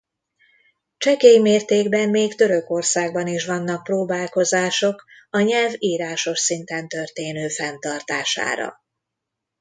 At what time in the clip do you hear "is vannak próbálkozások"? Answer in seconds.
3.27-5.03